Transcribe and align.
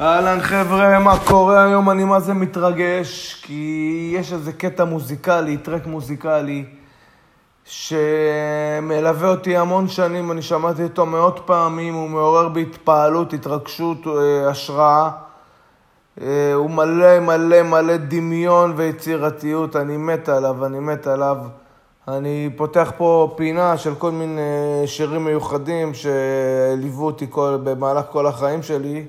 אהלן 0.00 0.40
חבר'ה, 0.40 0.98
מה 0.98 1.18
קורה 1.24 1.64
היום? 1.64 1.90
אני 1.90 2.04
מה 2.04 2.20
זה 2.20 2.34
מתרגש, 2.34 3.40
כי 3.42 4.12
יש 4.18 4.32
איזה 4.32 4.52
קטע 4.52 4.84
מוזיקלי, 4.84 5.56
טרק 5.56 5.86
מוזיקלי, 5.86 6.64
שמלווה 7.64 9.28
אותי 9.28 9.56
המון 9.56 9.88
שנים, 9.88 10.32
אני 10.32 10.42
שמעתי 10.42 10.82
אותו 10.82 11.06
מאות 11.06 11.40
פעמים, 11.46 11.94
הוא 11.94 12.10
מעורר 12.10 12.48
בהתפעלות, 12.48 13.32
התרגשות, 13.32 14.06
אה, 14.06 14.50
השראה. 14.50 15.10
אה, 16.20 16.54
הוא 16.54 16.70
מלא 16.70 17.20
מלא 17.20 17.62
מלא 17.62 17.96
דמיון 17.96 18.72
ויצירתיות, 18.76 19.76
אני 19.76 19.96
מת 19.96 20.28
עליו, 20.28 20.66
אני 20.66 20.78
מת 20.78 21.06
עליו. 21.06 21.36
אני 22.08 22.50
פותח 22.56 22.92
פה 22.96 23.34
פינה 23.36 23.76
של 23.76 23.94
כל 23.94 24.10
מיני 24.10 24.82
שירים 24.86 25.24
מיוחדים 25.24 25.92
שליוו 25.94 27.06
אותי 27.06 27.26
כל, 27.30 27.58
במהלך 27.64 28.04
כל 28.10 28.26
החיים 28.26 28.62
שלי. 28.62 29.06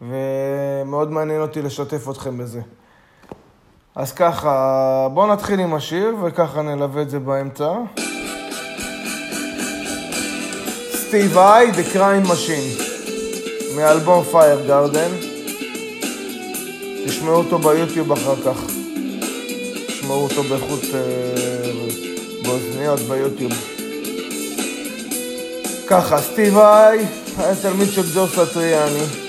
ומאוד 0.00 1.10
מעניין 1.10 1.40
אותי 1.40 1.62
לשתף 1.62 2.08
אתכם 2.10 2.38
בזה. 2.38 2.60
אז 3.94 4.12
ככה, 4.12 5.08
בואו 5.14 5.32
נתחיל 5.32 5.60
עם 5.60 5.74
השיר, 5.74 6.16
וככה 6.24 6.62
נלווה 6.62 7.02
את 7.02 7.10
זה 7.10 7.18
באמצע. 7.18 7.72
סטיב 10.94 11.38
איי, 11.38 11.70
The 11.70 11.94
Crying 11.94 12.26
Machine, 12.26 12.82
מאלבום 13.76 14.24
Fire 14.32 14.68
Garden. 14.68 15.24
תשמעו 17.06 17.34
אותו 17.34 17.58
ביוטיוב 17.58 18.12
אחר 18.12 18.36
כך. 18.44 18.64
תשמעו 19.86 20.22
אותו 20.22 20.42
באיכות 20.42 20.84
אה, 20.94 21.70
באוזניות 22.42 23.00
ביוטיוב. 23.00 23.52
ככה, 25.86 26.18
סטיב 26.18 26.58
איי 26.58 27.06
היה 27.38 27.54
תלמיד 27.62 27.88
של 27.88 28.02
ג'ו 28.14 28.26
סטריאני. 28.26 29.25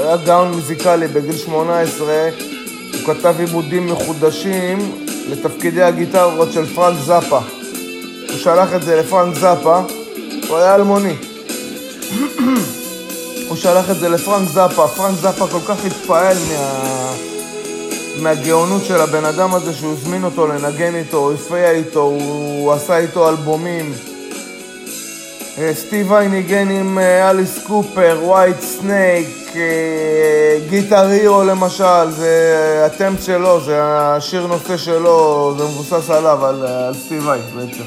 היה 0.00 0.16
גאון 0.16 0.52
מוזיקלי 0.52 1.08
בגיל 1.08 1.36
18, 1.36 2.28
הוא 2.92 3.14
כתב 3.14 3.34
עיבודים 3.38 3.86
מחודשים 3.86 5.06
לתפקידי 5.28 5.82
הגיטרות 5.82 6.52
של 6.52 6.74
פרנק 6.74 6.98
זאפה. 7.00 7.38
הוא 8.30 8.38
שלח 8.38 8.74
את 8.74 8.82
זה 8.82 8.96
לפרנק 8.96 9.34
זאפה, 9.34 9.80
הוא 10.48 10.56
היה 10.56 10.74
אלמוני. 10.74 11.14
הוא 13.48 13.56
שלח 13.56 13.90
את 13.90 13.96
זה 13.96 14.08
לפרנק 14.08 14.48
זאפה, 14.48 14.88
פרנק 14.88 15.18
זאפה 15.20 15.46
כל 15.46 15.60
כך 15.66 15.84
התפעל 15.84 16.36
מה... 16.48 17.12
מהגאונות 18.22 18.84
של 18.84 19.00
הבן 19.00 19.24
אדם 19.24 19.54
הזה 19.54 19.72
שהוא 19.72 19.92
הזמין 19.92 20.24
אותו 20.24 20.46
לנגן 20.46 20.94
איתו, 20.94 21.16
הוא 21.16 21.32
הפריע 21.32 21.70
איתו, 21.70 22.00
הוא 22.00 22.72
עשה 22.72 22.98
איתו 22.98 23.28
אלבומים. 23.28 23.92
אה, 25.58 25.74
סטיב 25.74 26.12
ואי 26.12 26.28
ניגן 26.28 26.70
עם 26.70 26.98
אה, 26.98 27.30
אליס 27.30 27.58
קופר, 27.66 28.20
Whitesnake, 28.22 29.28
Guitar 30.68 31.06
Hero 31.06 31.44
למשל, 31.44 32.10
זה 32.10 32.82
ה 32.86 32.92
theme 32.92 33.22
שלו, 33.22 33.60
זה 33.60 33.78
השיר 33.82 34.46
נושא 34.46 34.76
שלו, 34.76 35.54
זה 35.58 35.64
מבוסס 35.64 36.10
עליו, 36.10 36.46
על, 36.46 36.66
על 36.66 36.94
סטיב 36.94 37.26
ואי 37.26 37.44
בעצם. 37.54 37.84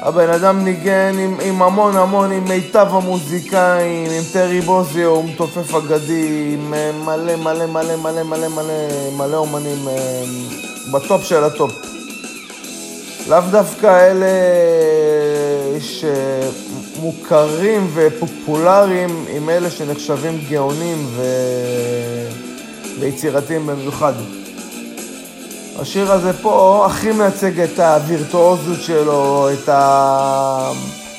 הבן 0.00 0.30
אדם 0.30 0.64
ניגן 0.64 1.18
עם, 1.18 1.36
עם 1.42 1.62
המון 1.62 1.96
המון, 1.96 2.32
עם 2.32 2.44
מיטב 2.44 2.86
המוזיקאים, 2.90 4.10
עם 4.10 4.22
טרי 4.32 4.60
בוזיו, 4.60 5.10
הוא 5.10 5.24
מתופף 5.24 5.74
אגדי, 5.74 6.50
עם 6.54 6.70
מלא 7.04 7.36
מלא 7.36 7.66
מלא 7.66 7.96
מלא 7.96 8.22
מלא 8.22 8.48
מלא 8.48 8.74
מלא 9.16 9.36
אומנים 9.36 9.88
אה, 9.88 10.24
בטופ 10.92 11.24
של 11.24 11.44
הטופ. 11.44 11.95
לאו 13.28 13.40
דווקא 13.50 13.86
אלה 14.10 14.26
שמוכרים 16.96 17.90
ופופולריים 17.94 19.24
אלא 19.28 19.50
אלה 19.50 19.70
שנחשבים 19.70 20.40
גאונים 20.48 21.06
ו... 21.16 21.22
ויצירתיים 23.00 23.66
במיוחד. 23.66 24.12
השיר 25.78 26.12
הזה 26.12 26.32
פה 26.32 26.84
הכי 26.86 27.12
מייצג 27.12 27.60
את 27.60 27.78
הווירטואוזיות 27.78 28.82
שלו, 28.82 29.48
את, 29.52 29.68
ה... 29.68 30.72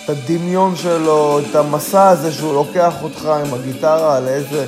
את 0.05 0.09
הדמיון 0.09 0.75
שלו, 0.75 1.39
את 1.39 1.55
המסע 1.55 2.09
הזה 2.09 2.31
שהוא 2.31 2.53
לוקח 2.53 2.93
אותך 3.03 3.25
עם 3.25 3.53
הגיטרה 3.53 4.19
לאיזה 4.19 4.65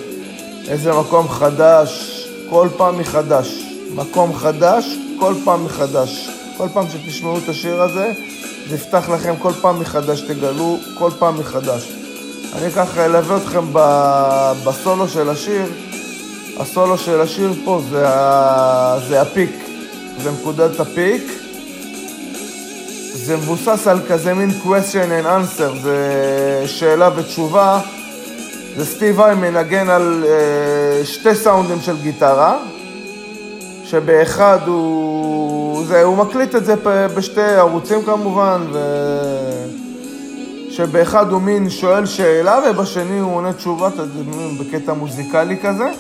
איזה 0.68 0.94
מקום 0.94 1.30
חדש, 1.30 2.24
כל 2.50 2.68
פעם 2.78 3.00
מחדש. 3.00 3.66
מקום 3.96 4.36
חדש, 4.36 4.86
כל 5.20 5.34
פעם 5.46 5.66
מחדש. 5.66 6.39
כל 6.60 6.68
פעם 6.74 6.86
שתשמעו 6.90 7.38
את 7.38 7.50
השיר 7.50 7.82
הזה, 7.82 8.12
זה 8.70 8.76
יפתח 8.76 9.10
לכם 9.10 9.34
כל 9.40 9.52
פעם 9.62 9.80
מחדש, 9.80 10.22
תגלו 10.22 10.78
כל 10.98 11.10
פעם 11.20 11.40
מחדש. 11.40 11.92
אני 12.56 12.72
ככה 12.72 13.06
אלווה 13.06 13.38
אתכם 13.38 13.66
בסולו 14.66 15.08
של 15.08 15.30
השיר. 15.30 15.66
הסולו 16.60 16.98
של 16.98 17.22
השיר 17.22 17.54
פה 17.66 17.82
זה, 17.90 18.10
ה... 18.10 19.00
זה 19.08 19.22
הפיק, 19.22 19.52
זה 20.24 20.32
נקודת 20.32 20.80
הפיק. 20.80 21.24
זה 23.14 23.38
מבוסס 23.38 23.88
על 23.88 24.00
כזה 24.10 24.34
מין 24.34 24.50
question 24.50 25.24
and 25.24 25.26
answer, 25.26 25.82
זה 25.82 26.64
שאלה 26.66 27.10
ותשובה. 27.16 27.80
זה 28.78 28.86
סטיב 28.86 29.22
איי 29.22 29.36
מנגן 29.36 29.90
על 29.90 30.24
uh, 30.24 31.06
שתי 31.06 31.36
סאונדים 31.36 31.82
של 31.82 32.02
גיטרה, 32.02 32.58
שבאחד 33.84 34.60
הוא... 34.66 35.59
זה, 35.86 36.04
הוא 36.04 36.18
מקליט 36.18 36.56
את 36.56 36.66
זה 36.66 36.76
בשתי 37.16 37.42
ערוצים 37.42 38.02
כמובן, 38.02 38.62
ו... 38.74 38.80
שבאחד 40.72 41.32
הוא 41.32 41.42
מין 41.42 41.70
שואל 41.70 42.06
שאלה 42.06 42.60
ובשני 42.70 43.20
הוא 43.20 43.36
עונה 43.36 43.54
תשובה, 43.54 43.90
בקטע 44.60 44.94
מוזיקלי 44.94 45.58
כזה. 45.64 45.92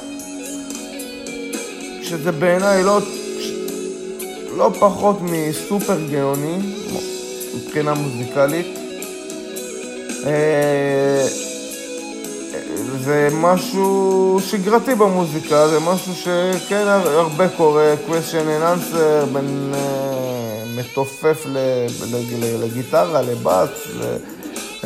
שזה 2.01 2.31
בעיניי 2.31 2.83
לא, 2.83 2.99
לא 4.57 4.71
פחות 4.79 5.19
מסופר 5.21 5.97
גאוני 6.11 6.57
מבחינה 7.55 7.93
מוזיקלית. 7.93 8.79
אה, 12.99 13.03
זה 13.03 13.29
משהו 13.31 14.37
שגרתי 14.45 14.95
במוזיקה, 14.95 15.67
זה 15.67 15.79
משהו 15.79 16.13
שכן 16.15 16.87
הרבה 16.87 17.49
קורה, 17.49 17.93
question 18.07 18.11
and 18.31 18.63
answer 18.63 19.25
בין 19.33 19.73
uh, 19.73 20.79
מתופף 20.79 21.45
לגיטרה, 22.59 23.21
לבאס, 23.21 23.69
uh, 23.69 24.83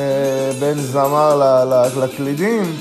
בין 0.60 0.80
זמר 0.80 1.42
לקלידים, 1.98 2.78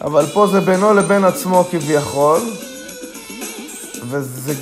אבל 0.00 0.26
פה 0.26 0.46
זה 0.46 0.60
בינו 0.60 0.94
לבין 0.94 1.24
עצמו 1.24 1.64
כביכול, 1.70 2.40
וזה 4.08 4.54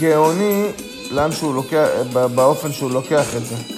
גאוני 0.00 0.66
לאן 1.10 1.32
שהוא 1.32 1.54
לוקח, 1.54 1.86
באופן 2.12 2.72
שהוא 2.72 2.90
לוקח 2.90 3.36
את 3.36 3.46
זה. 3.46 3.71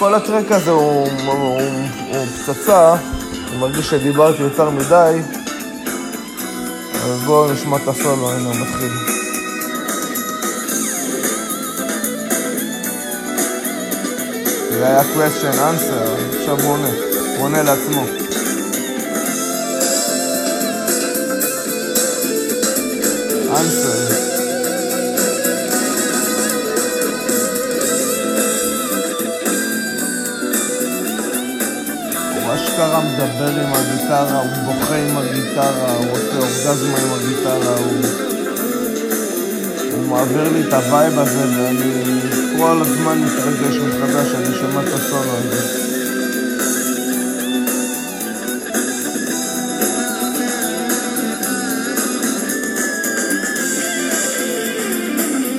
כל 0.00 0.14
הטרק 0.14 0.52
הזה 0.52 0.70
הוא, 0.70 1.08
הוא, 1.26 1.32
הוא, 1.32 1.60
הוא 2.08 2.26
פצצה, 2.26 2.94
אני 3.48 3.56
מרגיש 3.60 3.90
שדיברתי 3.90 4.42
יותר 4.42 4.70
מדי, 4.70 5.20
אז 6.94 7.22
בואו 7.26 7.52
נשמע 7.52 7.76
את 7.76 7.88
הסולו, 7.88 8.32
הנה 8.32 8.48
הוא 8.48 8.56
מתחיל. 8.56 8.92
זה 14.70 14.86
היה 14.86 15.00
question 15.00 15.54
answer, 15.54 16.38
עכשיו 16.38 16.60
הוא 16.60 16.72
עונה, 16.72 16.88
הוא 17.36 17.44
עונה 17.44 17.62
לעצמו. 17.62 18.04
answer. 23.56 24.39
מדבר 33.20 33.60
עם 33.60 33.72
הגיטרה, 33.74 34.40
הוא 34.40 34.50
בוכה 34.64 34.96
עם 34.96 35.16
הגיטרה, 35.16 35.92
הוא 35.92 36.06
עושה 36.12 36.36
אורגזמה 36.36 36.98
עם 36.98 37.12
הגיטרה, 37.12 37.76
הוא... 37.76 38.04
הוא 39.92 40.08
מעביר 40.08 40.52
לי 40.52 40.68
את 40.68 40.72
ה 40.72 40.81
vibe 40.81 41.18
הזה 41.18 41.44
ואני 41.56 42.20
כל 42.58 42.80
הזמן 42.80 43.18
מתרגש 43.18 43.76
מחדש, 43.76 44.34
אני 44.34 44.54
שומע 44.54 44.82
את 44.82 44.92
הסולו 44.92 45.32
הזה. 45.38 45.80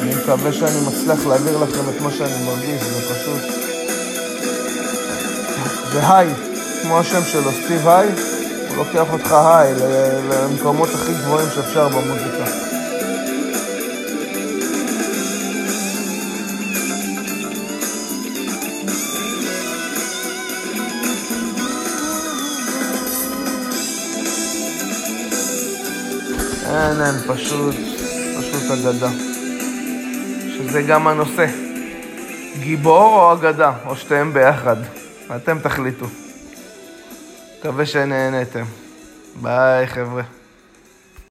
אני 0.02 0.16
מקווה 0.16 0.54
שאני 0.54 0.80
מצליח 0.88 1.26
להעביר 1.26 1.58
לכם 1.58 1.90
את 1.90 2.02
מה 2.02 2.12
שאני 2.12 2.46
מרגיש, 2.46 2.84
זה 2.84 3.16
פשוט... 3.16 3.42
זה 5.94 6.14
היי. 6.14 6.51
כמו 6.82 7.00
השם 7.00 7.22
שלו, 7.24 7.52
סטיב 7.52 7.88
היי, 7.88 8.10
הוא 8.70 8.78
לוקח 8.78 9.14
אותך 9.14 9.32
היי 9.32 9.74
למקומות 10.30 10.90
הכי 10.90 11.14
גבוהים 11.14 11.48
שאפשר 11.56 11.88
במוזיקה. 11.90 12.46
אין, 26.66 27.02
אין, 27.02 27.16
פשוט, 27.28 27.76
פשוט 28.40 28.72
אגדה. 28.72 29.10
שזה 30.58 30.82
גם 30.82 31.08
הנושא. 31.08 31.46
גיבור 32.60 33.16
או 33.16 33.34
אגדה, 33.34 33.72
או 33.86 33.96
שתיהם 33.96 34.34
ביחד. 34.34 34.78
אתם 35.36 35.60
תחליטו. 35.60 36.06
מקווה 37.62 37.86
שנהנתם. 37.86 38.64
ביי, 39.42 39.88
חבר'ה. 39.88 40.41